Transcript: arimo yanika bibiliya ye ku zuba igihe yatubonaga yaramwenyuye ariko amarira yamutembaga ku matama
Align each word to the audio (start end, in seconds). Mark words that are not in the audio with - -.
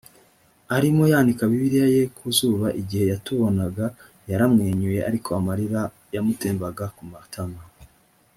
arimo 0.75 1.03
yanika 1.13 1.43
bibiliya 1.49 1.87
ye 1.95 2.03
ku 2.17 2.25
zuba 2.37 2.67
igihe 2.81 3.05
yatubonaga 3.11 3.85
yaramwenyuye 4.29 4.99
ariko 5.09 5.29
amarira 5.39 5.81
yamutembaga 6.13 6.85
ku 6.95 7.03
matama 7.11 7.61